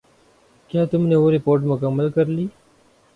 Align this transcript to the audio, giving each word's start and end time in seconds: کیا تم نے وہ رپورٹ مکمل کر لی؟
کیا 0.69 0.85
تم 0.85 1.05
نے 1.07 1.15
وہ 1.15 1.31
رپورٹ 1.31 1.61
مکمل 1.63 2.09
کر 2.11 2.25
لی؟ 2.25 2.47